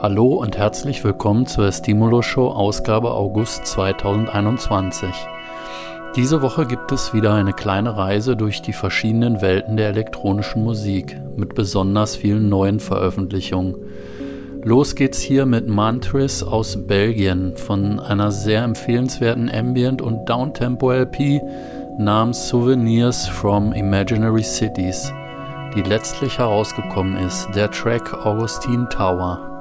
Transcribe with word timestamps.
Hallo 0.00 0.34
und 0.34 0.56
herzlich 0.56 1.02
willkommen 1.02 1.46
zur 1.46 1.72
Stimulo 1.72 2.22
Show 2.22 2.48
Ausgabe 2.48 3.10
August 3.10 3.66
2021. 3.66 5.33
Diese 6.16 6.42
Woche 6.42 6.64
gibt 6.64 6.92
es 6.92 7.12
wieder 7.12 7.34
eine 7.34 7.52
kleine 7.52 7.96
Reise 7.96 8.36
durch 8.36 8.62
die 8.62 8.72
verschiedenen 8.72 9.42
Welten 9.42 9.76
der 9.76 9.88
elektronischen 9.88 10.62
Musik 10.62 11.20
mit 11.36 11.56
besonders 11.56 12.14
vielen 12.14 12.48
neuen 12.48 12.78
Veröffentlichungen. 12.78 13.74
Los 14.62 14.94
geht's 14.94 15.18
hier 15.18 15.44
mit 15.44 15.66
Mantris 15.66 16.44
aus 16.44 16.86
Belgien 16.86 17.56
von 17.56 17.98
einer 17.98 18.30
sehr 18.30 18.62
empfehlenswerten 18.62 19.50
Ambient- 19.50 20.02
und 20.02 20.24
Downtempo-LP 20.26 21.42
namens 21.98 22.48
Souvenirs 22.48 23.26
from 23.26 23.72
Imaginary 23.72 24.44
Cities, 24.44 25.12
die 25.74 25.82
letztlich 25.82 26.38
herausgekommen 26.38 27.16
ist, 27.26 27.48
der 27.56 27.72
Track 27.72 28.24
Augustine 28.24 28.88
Tower. 28.88 29.53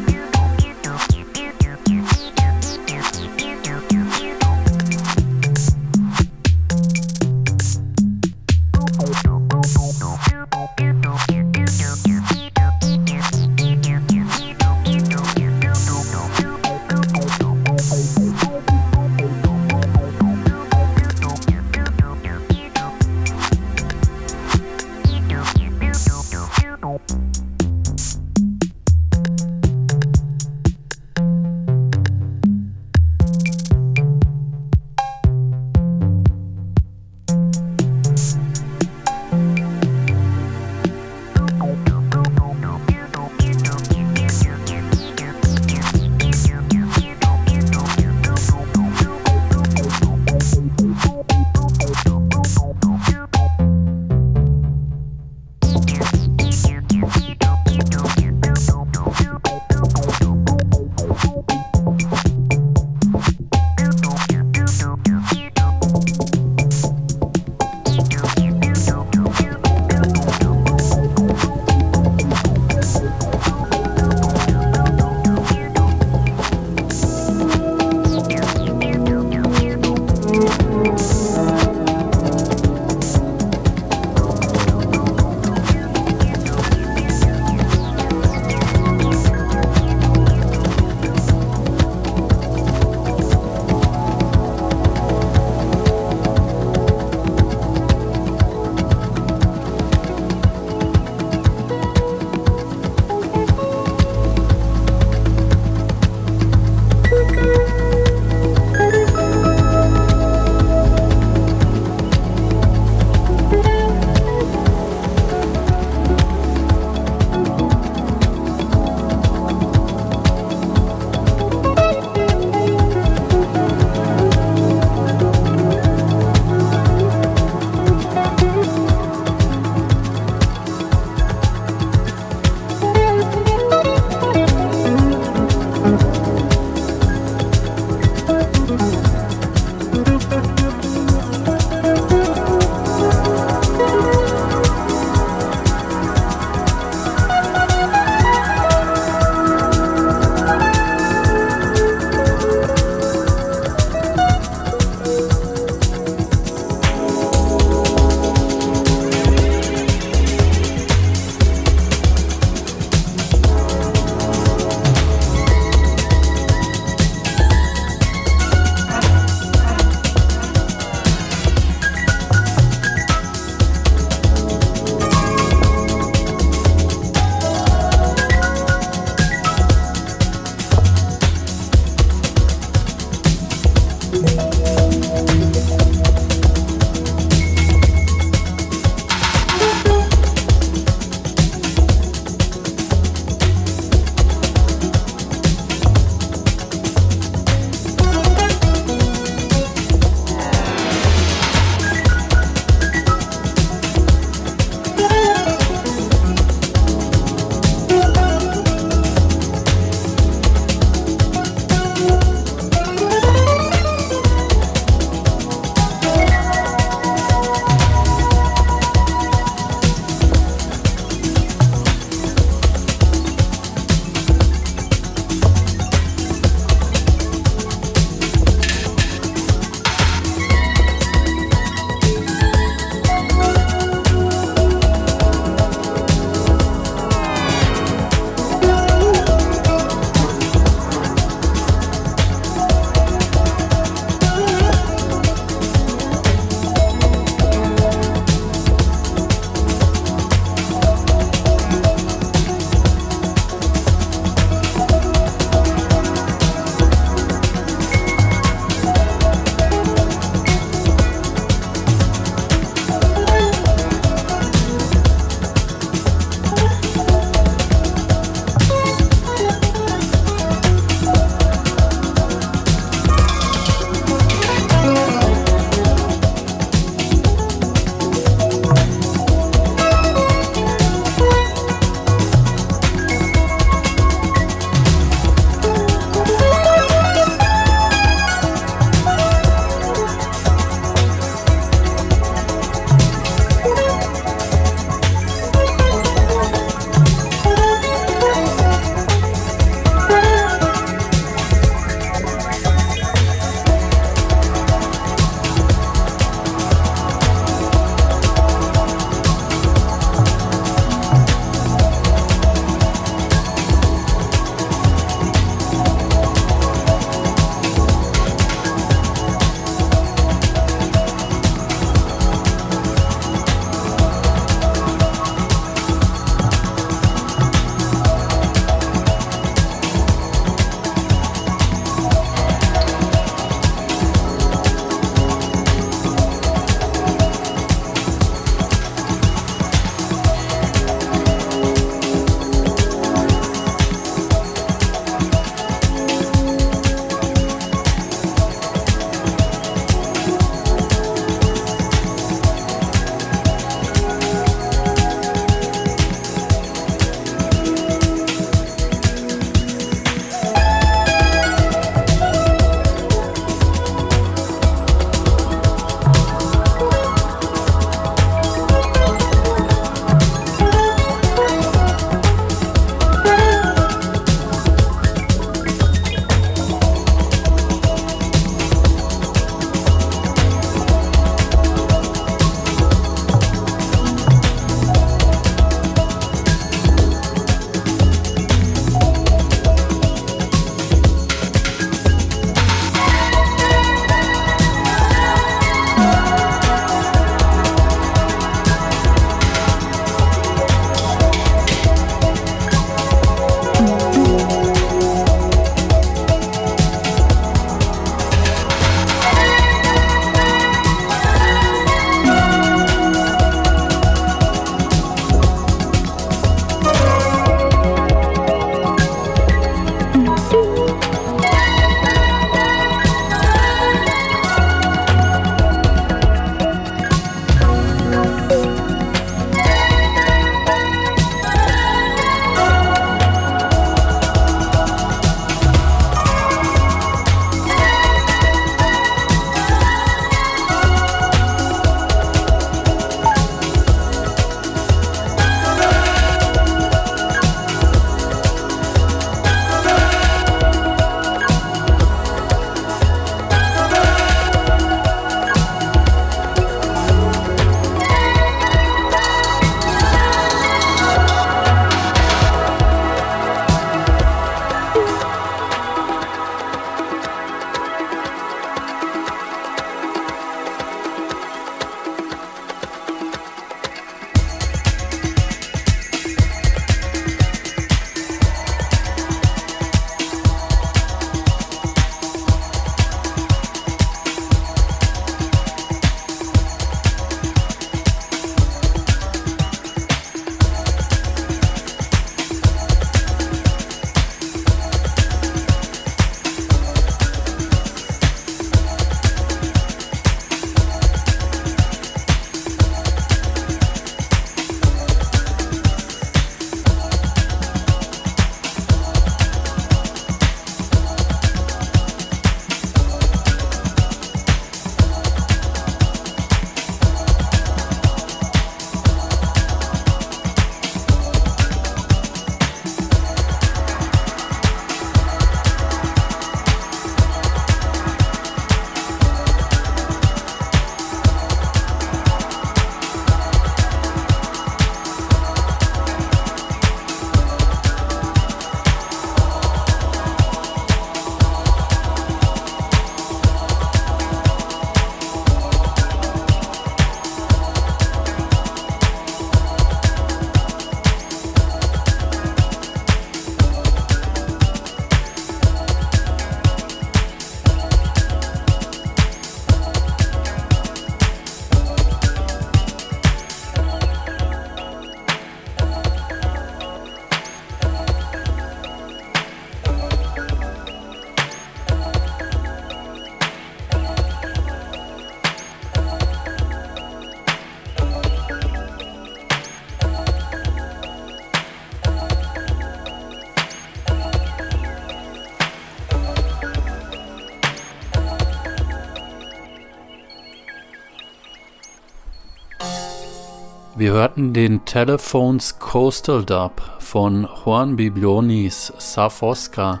Wir 594.02 594.14
hörten 594.14 594.52
den 594.52 594.84
Telephones 594.84 595.78
Coastal 595.78 596.44
Dub 596.44 596.82
von 596.98 597.46
Juan 597.64 597.94
Biblionis 597.94 598.92
Safosca, 598.98 600.00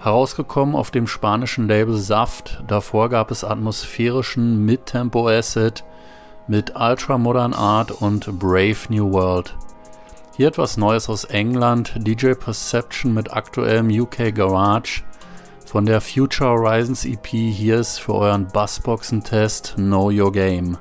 herausgekommen 0.00 0.74
auf 0.74 0.90
dem 0.90 1.06
spanischen 1.06 1.68
Label 1.68 1.96
Saft. 1.96 2.64
Davor 2.66 3.08
gab 3.08 3.30
es 3.30 3.44
atmosphärischen 3.44 4.64
Midtempo 4.64 5.28
Acid 5.28 5.84
mit 6.48 6.74
Ultramodern 6.74 7.54
Art 7.54 7.92
und 7.92 8.40
Brave 8.40 8.78
New 8.88 9.12
World. 9.12 9.54
Hier 10.36 10.48
etwas 10.48 10.76
Neues 10.76 11.08
aus 11.08 11.22
England, 11.22 11.92
DJ 11.96 12.32
Perception 12.32 13.14
mit 13.14 13.32
aktuellem 13.32 13.88
UK 13.88 14.34
Garage. 14.34 15.04
Von 15.64 15.86
der 15.86 16.00
Future 16.00 16.50
Horizons 16.50 17.04
EP 17.04 17.28
hier 17.28 17.78
ist 17.78 18.00
für 18.00 18.14
euren 18.14 18.48
Bassboxen-Test 18.48 19.74
Know 19.76 20.10
Your 20.10 20.32
Game. 20.32 20.76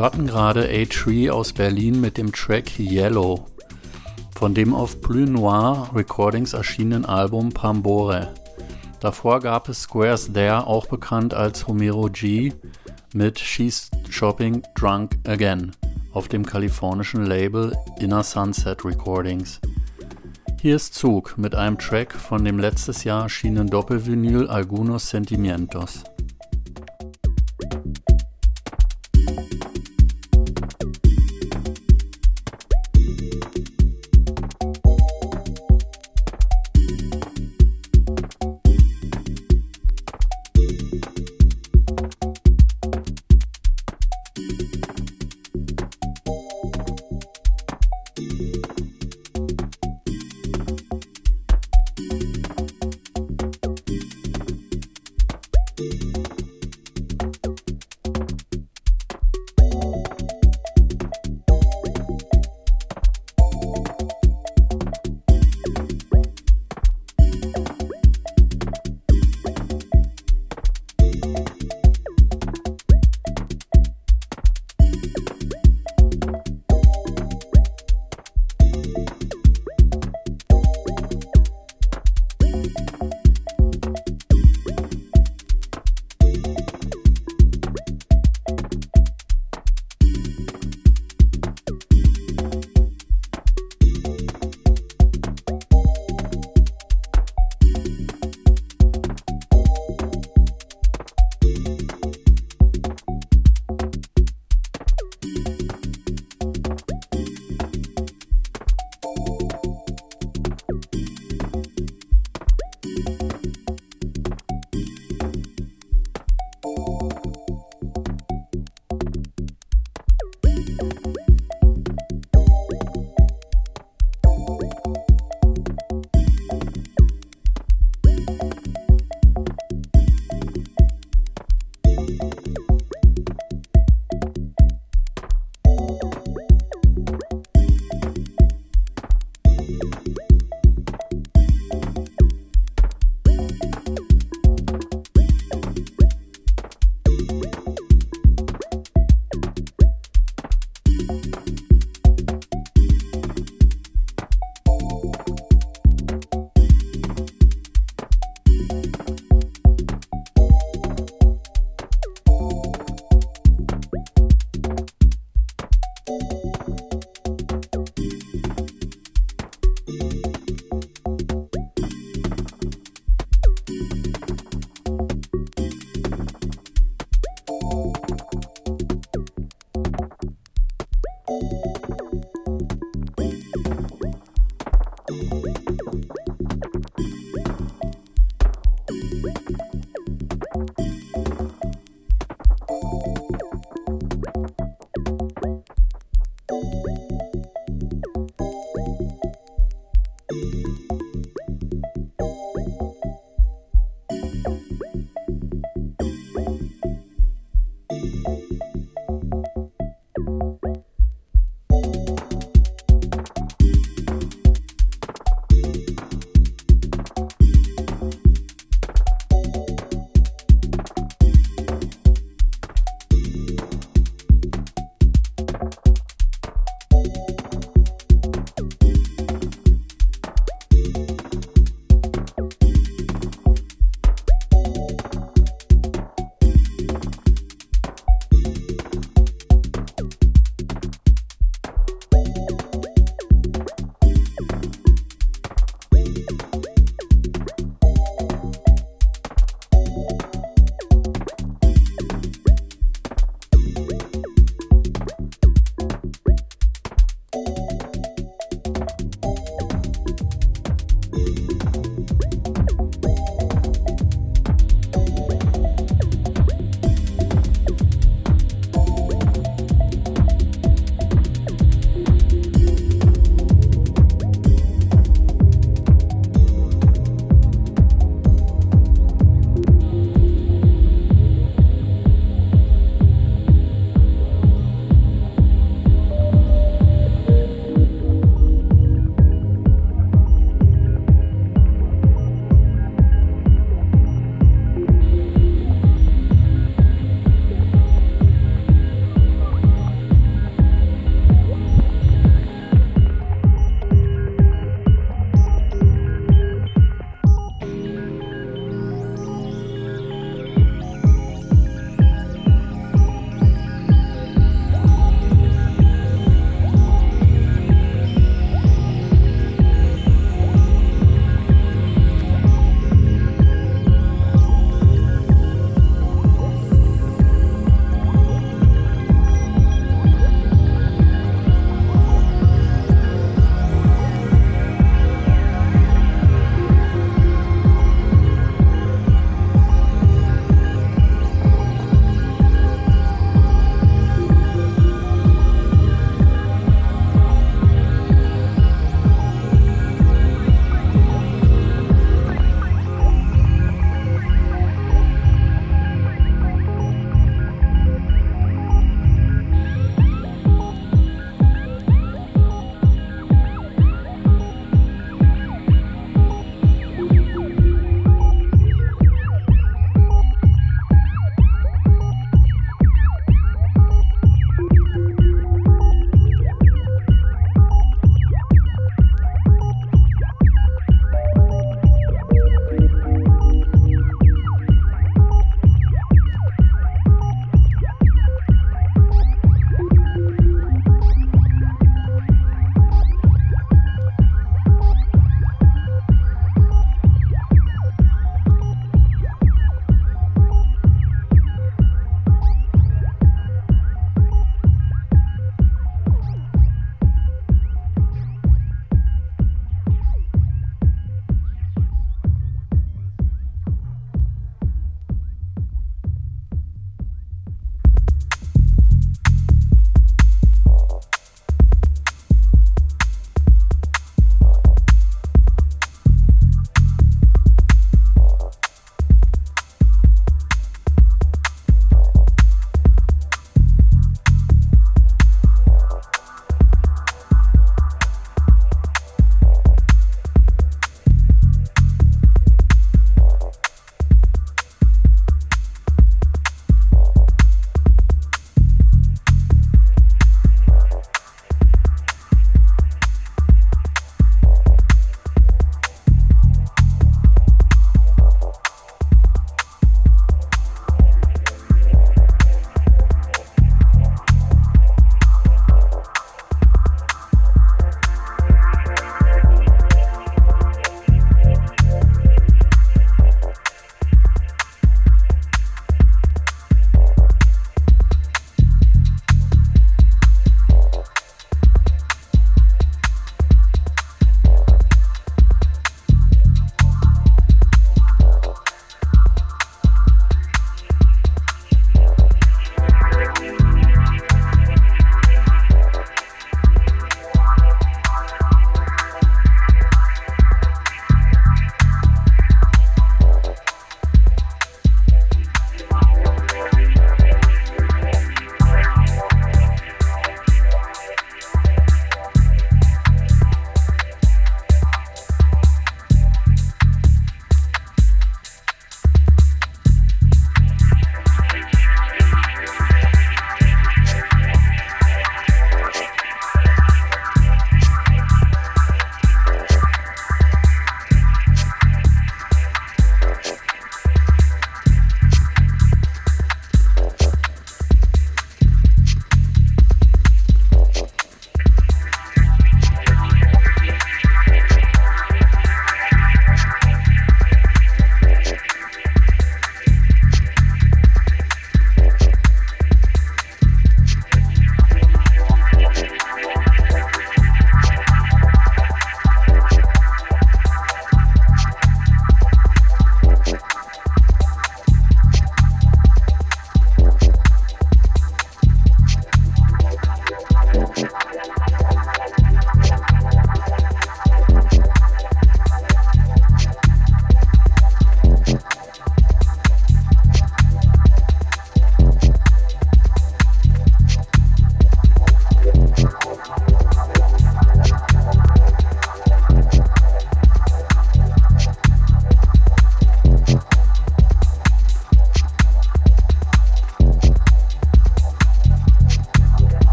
Hörten 0.00 0.26
gerade 0.26 0.66
A-Tree 0.66 1.28
aus 1.28 1.52
Berlin 1.52 2.00
mit 2.00 2.16
dem 2.16 2.32
Track 2.32 2.80
Yellow 2.80 3.44
von 4.34 4.54
dem 4.54 4.74
auf 4.74 5.02
Plus 5.02 5.28
Noir 5.28 5.90
Recordings 5.94 6.54
erschienenen 6.54 7.04
Album 7.04 7.50
Pambore. 7.50 8.32
Davor 9.00 9.40
gab 9.40 9.68
es 9.68 9.82
Squares 9.82 10.32
There, 10.32 10.66
auch 10.66 10.86
bekannt 10.86 11.34
als 11.34 11.66
Homero 11.66 12.08
G, 12.10 12.54
mit 13.12 13.38
She's 13.38 13.90
Shopping 14.08 14.62
Drunk 14.74 15.18
Again 15.28 15.72
auf 16.14 16.28
dem 16.28 16.46
kalifornischen 16.46 17.26
Label 17.26 17.76
Inner 17.98 18.22
Sunset 18.22 18.82
Recordings. 18.86 19.60
Hier 20.62 20.76
ist 20.76 20.94
Zug 20.94 21.36
mit 21.36 21.54
einem 21.54 21.76
Track 21.76 22.14
von 22.14 22.42
dem 22.42 22.58
letztes 22.58 23.04
Jahr 23.04 23.24
erschienenen 23.24 23.68
Doppelvinyl 23.68 24.48
Algunos 24.48 25.10
Sentimientos. 25.10 26.04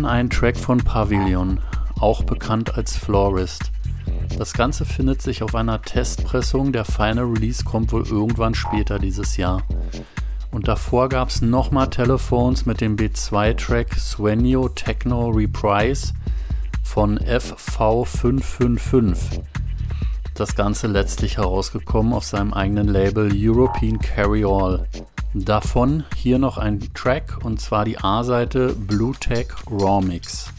Hörten 0.00 0.06
einen 0.06 0.30
Track 0.30 0.56
von 0.56 0.78
Pavilion, 0.78 1.60
auch 2.00 2.22
bekannt 2.22 2.74
als 2.74 2.96
Florist. 2.96 3.70
Das 4.38 4.54
Ganze 4.54 4.86
findet 4.86 5.20
sich 5.20 5.42
auf 5.42 5.54
einer 5.54 5.82
Testpressung, 5.82 6.72
der 6.72 6.86
Final 6.86 7.24
Release 7.24 7.64
kommt 7.64 7.92
wohl 7.92 8.06
irgendwann 8.06 8.54
später 8.54 8.98
dieses 8.98 9.36
Jahr. 9.36 9.62
Und 10.50 10.68
davor 10.68 11.10
gab 11.10 11.28
es 11.28 11.42
nochmal 11.42 11.90
Telefons 11.90 12.64
mit 12.64 12.80
dem 12.80 12.96
B2-Track 12.96 13.96
Sueño 13.96 14.74
Techno 14.74 15.28
Reprise 15.28 16.14
von 16.82 17.18
FV555. 17.18 19.42
Das 20.34 20.56
Ganze 20.56 20.86
letztlich 20.86 21.36
herausgekommen 21.36 22.14
auf 22.14 22.24
seinem 22.24 22.54
eigenen 22.54 22.88
Label 22.88 23.30
European 23.34 23.98
Carry 23.98 24.46
All. 24.46 24.86
Davon 25.32 26.02
hier 26.16 26.40
noch 26.40 26.58
ein 26.58 26.80
Track 26.92 27.38
und 27.44 27.60
zwar 27.60 27.84
die 27.84 27.98
A-Seite 27.98 28.74
Blue 28.74 29.14
Tech 29.14 29.46
Raw 29.70 30.04
Mix. 30.04 30.52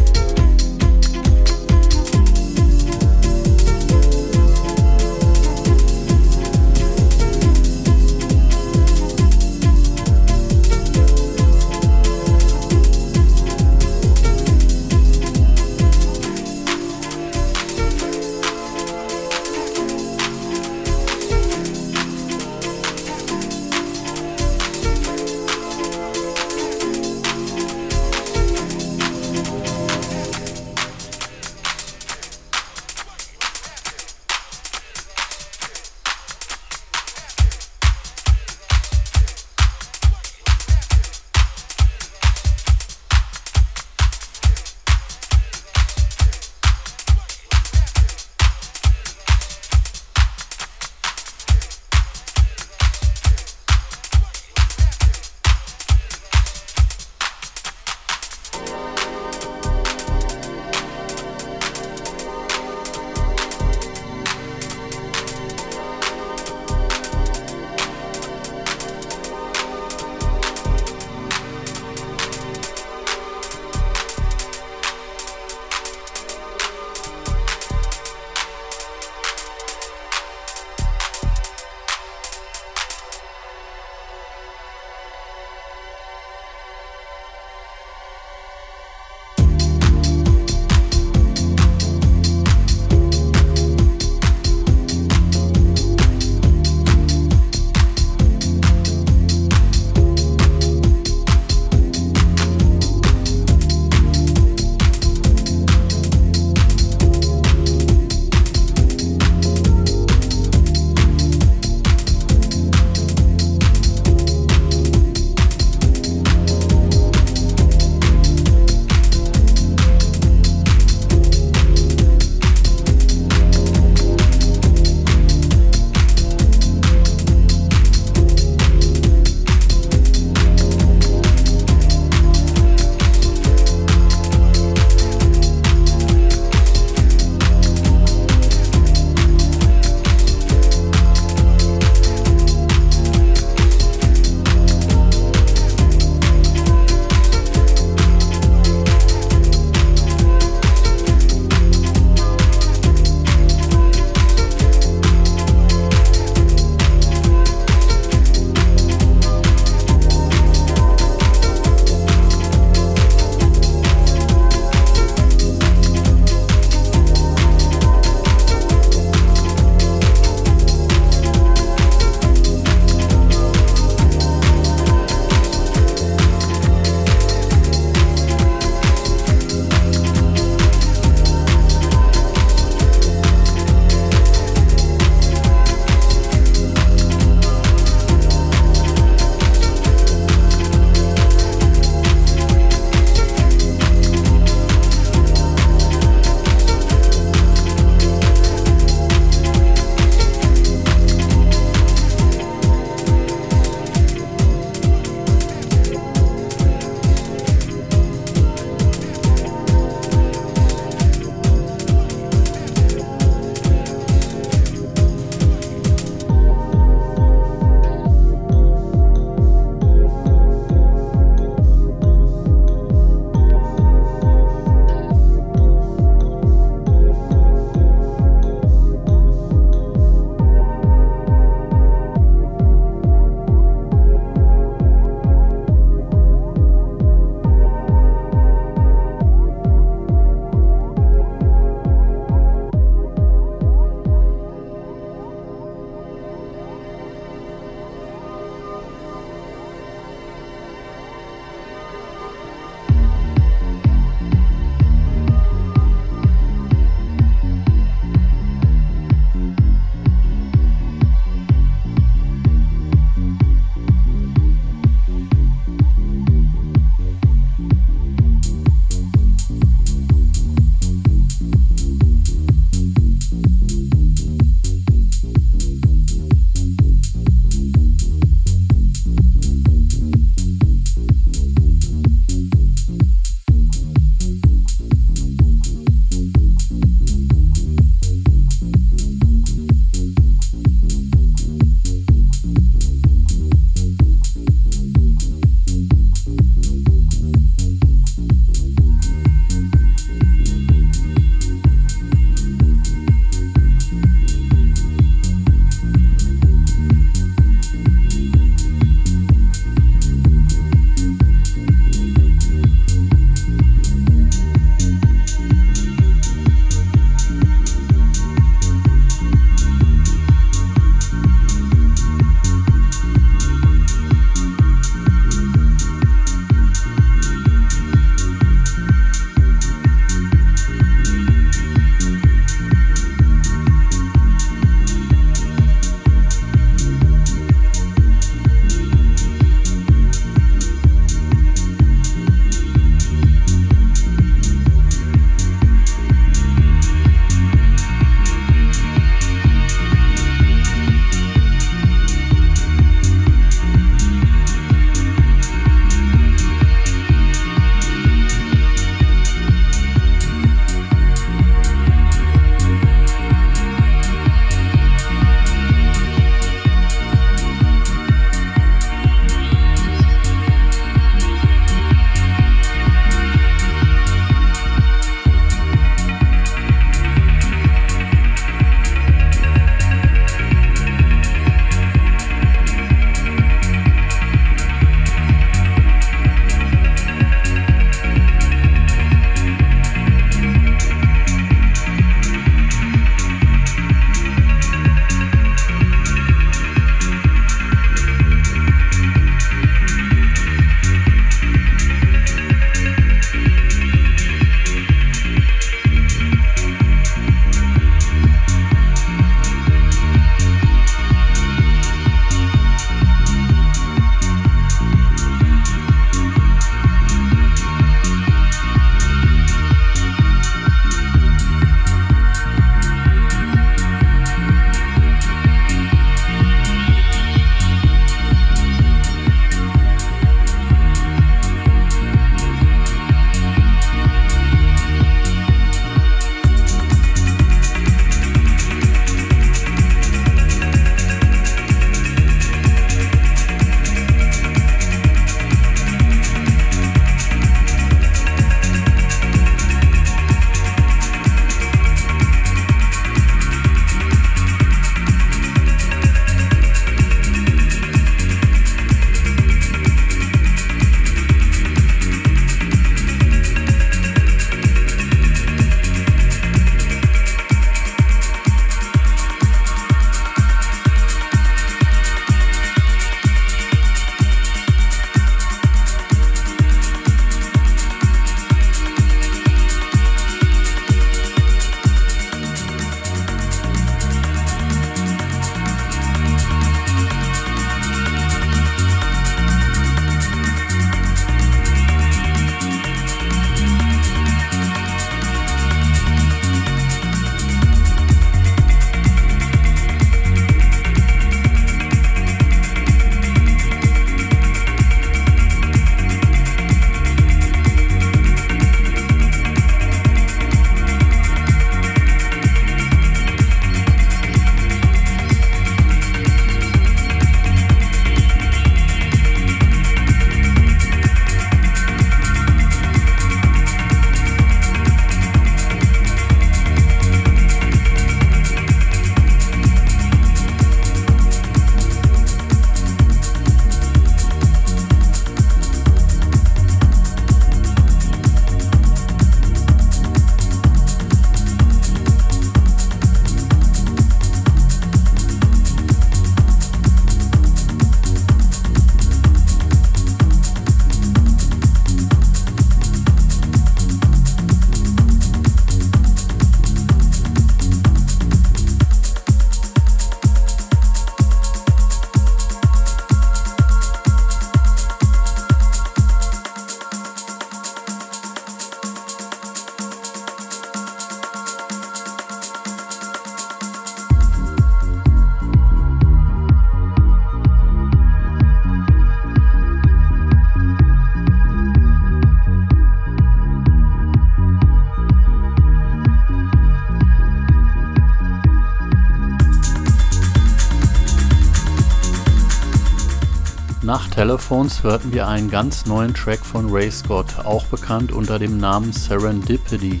Telephones 594.32 594.82
hörten 594.82 595.12
wir 595.12 595.28
einen 595.28 595.50
ganz 595.50 595.84
neuen 595.84 596.14
Track 596.14 596.38
von 596.38 596.70
Ray 596.70 596.90
Scott, 596.90 597.44
auch 597.44 597.66
bekannt 597.66 598.12
unter 598.12 598.38
dem 598.38 598.56
Namen 598.56 598.90
Serendipity. 598.90 600.00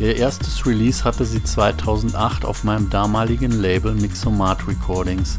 Ihr 0.00 0.16
erstes 0.16 0.66
Release 0.66 1.04
hatte 1.04 1.24
sie 1.24 1.40
2008 1.40 2.44
auf 2.44 2.64
meinem 2.64 2.90
damaligen 2.90 3.52
Label 3.52 3.94
Mixomat 3.94 4.66
Recordings. 4.66 5.38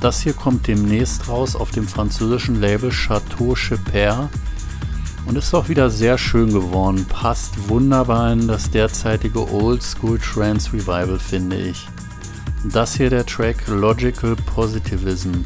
Das 0.00 0.22
hier 0.22 0.32
kommt 0.32 0.68
demnächst 0.68 1.28
raus 1.28 1.54
auf 1.54 1.70
dem 1.70 1.86
französischen 1.86 2.62
Label 2.62 2.88
Chateau 2.88 3.54
Cheper 3.54 4.30
und 5.26 5.36
ist 5.36 5.52
auch 5.52 5.68
wieder 5.68 5.90
sehr 5.90 6.16
schön 6.16 6.50
geworden. 6.50 7.04
Passt 7.10 7.68
wunderbar 7.68 8.32
in 8.32 8.48
das 8.48 8.70
derzeitige 8.70 9.52
Old 9.52 9.82
School 9.82 10.18
Trance 10.18 10.72
Revival, 10.72 11.18
finde 11.18 11.56
ich. 11.56 11.86
Das 12.72 12.94
hier 12.94 13.10
der 13.10 13.26
Track 13.26 13.68
Logical 13.68 14.34
Positivism. 14.46 15.42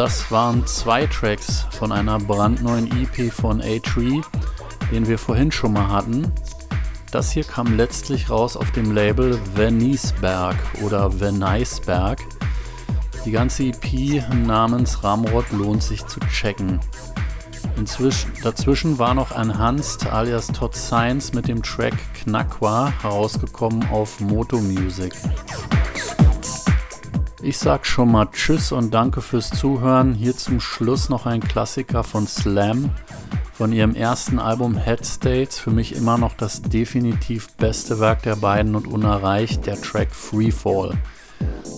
Das 0.00 0.30
waren 0.30 0.66
zwei 0.66 1.06
Tracks 1.06 1.66
von 1.72 1.92
einer 1.92 2.18
brandneuen 2.18 2.90
EP 2.90 3.30
von 3.30 3.60
A-Tree, 3.60 4.22
den 4.90 5.06
wir 5.06 5.18
vorhin 5.18 5.52
schon 5.52 5.74
mal 5.74 5.88
hatten. 5.88 6.32
Das 7.12 7.30
hier 7.30 7.44
kam 7.44 7.76
letztlich 7.76 8.30
raus 8.30 8.56
auf 8.56 8.70
dem 8.70 8.92
Label 8.92 9.38
Veniceberg 9.54 10.56
oder 10.82 11.20
Veniceberg. 11.20 12.18
Die 13.26 13.30
ganze 13.30 13.64
EP 13.64 14.24
namens 14.46 15.04
Ramrod 15.04 15.52
lohnt 15.52 15.82
sich 15.82 16.06
zu 16.06 16.18
checken. 16.32 16.80
Inzwischen, 17.76 18.32
dazwischen 18.42 18.98
war 18.98 19.12
noch 19.12 19.32
ein 19.32 19.58
Hans 19.58 19.98
alias 20.06 20.46
Todd 20.46 20.74
Science 20.74 21.34
mit 21.34 21.46
dem 21.46 21.62
Track 21.62 21.92
Knakwa 22.14 22.90
herausgekommen 23.02 23.86
auf 23.90 24.18
Moto 24.18 24.62
Music. 24.62 25.12
Ich 27.50 27.58
sag 27.58 27.84
schon 27.84 28.12
mal 28.12 28.28
Tschüss 28.30 28.70
und 28.70 28.94
danke 28.94 29.20
fürs 29.20 29.50
Zuhören. 29.50 30.14
Hier 30.14 30.36
zum 30.36 30.60
Schluss 30.60 31.08
noch 31.08 31.26
ein 31.26 31.40
Klassiker 31.40 32.04
von 32.04 32.28
Slam 32.28 32.90
von 33.54 33.72
ihrem 33.72 33.96
ersten 33.96 34.38
Album 34.38 34.78
Head 34.78 35.04
States. 35.04 35.58
Für 35.58 35.72
mich 35.72 35.96
immer 35.96 36.16
noch 36.16 36.34
das 36.34 36.62
definitiv 36.62 37.48
beste 37.56 37.98
Werk 37.98 38.22
der 38.22 38.36
beiden 38.36 38.76
und 38.76 38.86
unerreicht, 38.86 39.66
der 39.66 39.82
Track 39.82 40.14
Freefall. 40.14 40.96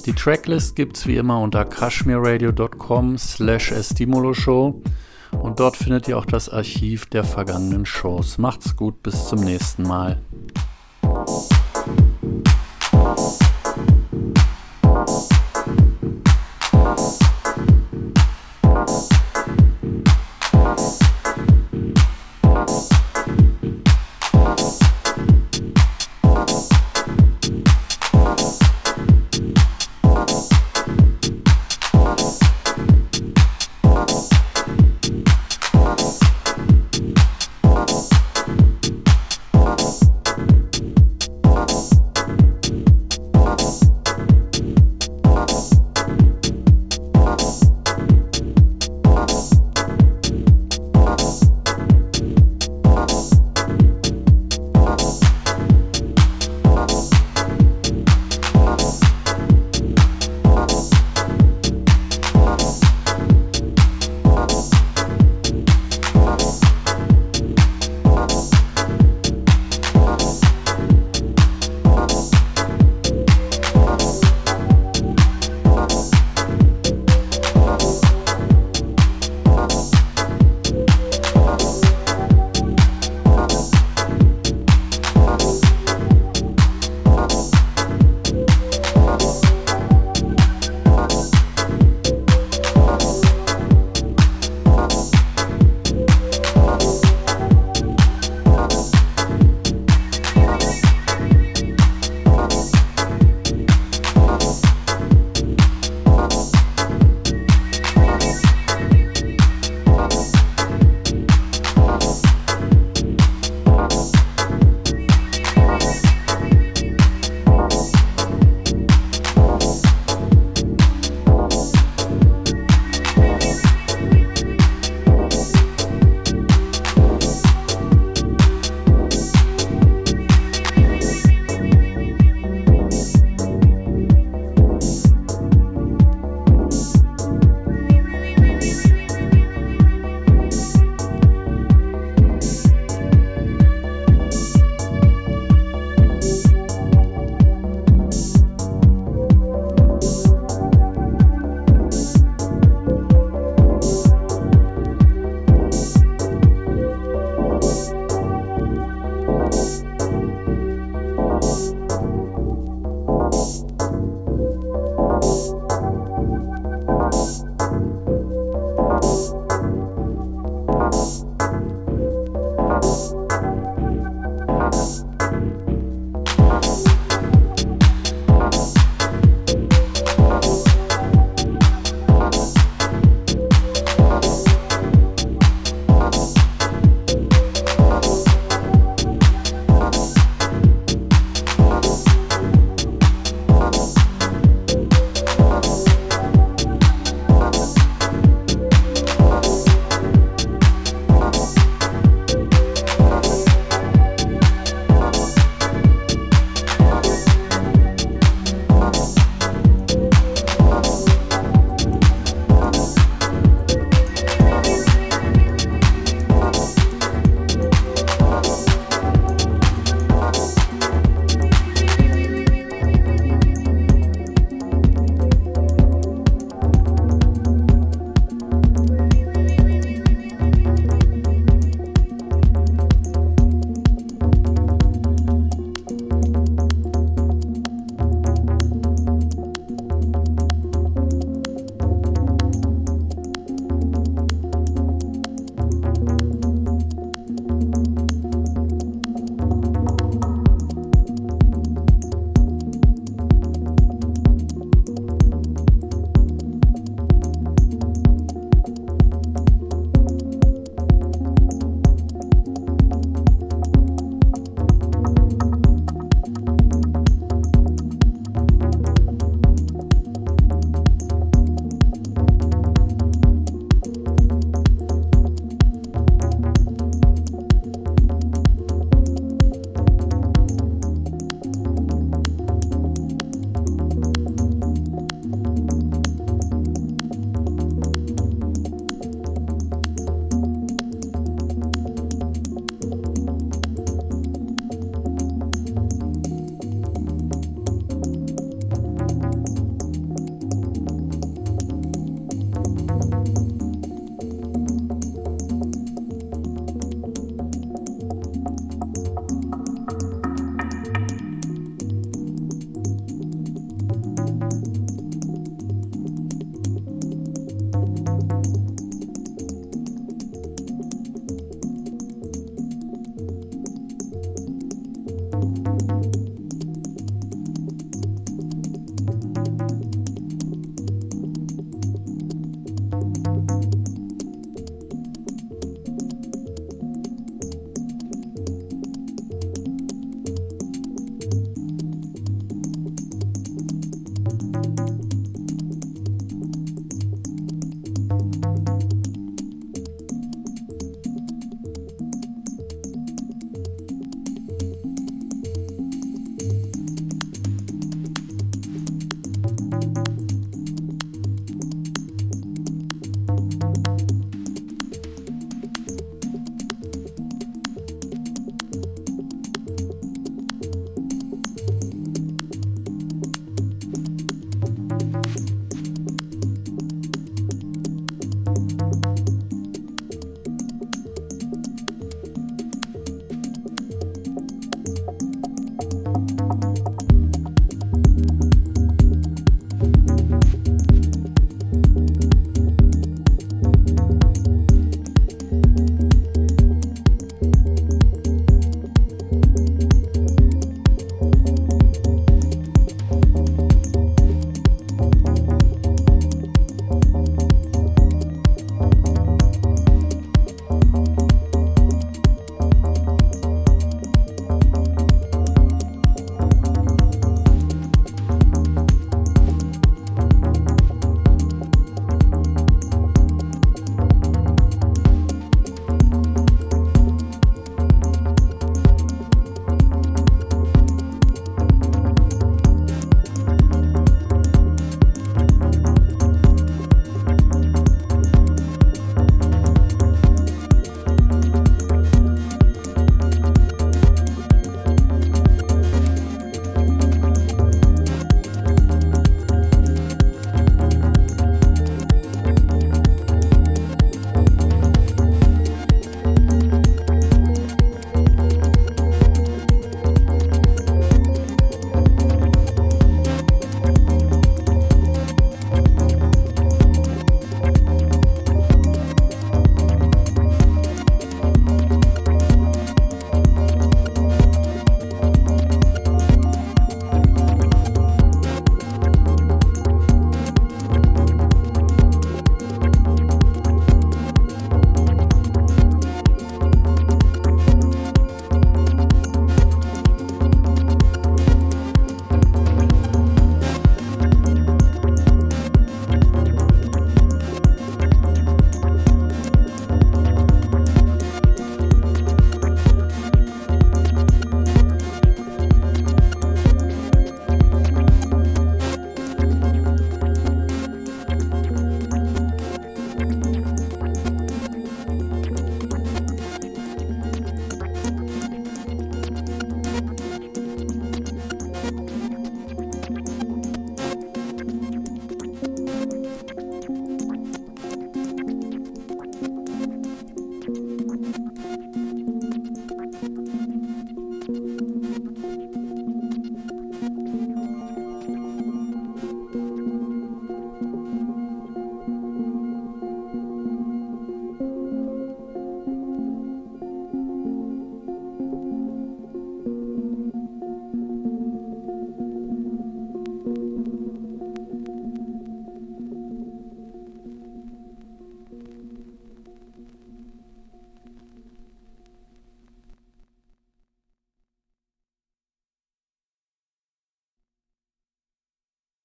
Die 0.05 0.13
Tracklist 0.13 0.77
gibt's 0.77 1.07
wie 1.07 1.17
immer 1.17 1.41
unter 1.41 1.65
kashmirradio.com 1.65 3.17
slash 3.17 3.73
Show 4.33 4.83
und 5.41 5.59
dort 5.59 5.79
findet 5.79 6.07
ihr 6.07 6.19
auch 6.19 6.27
das 6.27 6.51
Archiv 6.51 7.07
der 7.07 7.25
vergangenen 7.25 7.87
Shows. 7.87 8.37
Macht's 8.37 8.77
gut, 8.77 9.03
bis 9.03 9.27
zum 9.27 9.41
nächsten 9.41 9.85
Mal. 9.85 10.21